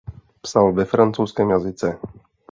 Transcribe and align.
Psal 0.41 0.73
ve 0.77 0.85
francouzském 0.85 1.49
jazyce. 1.49 1.99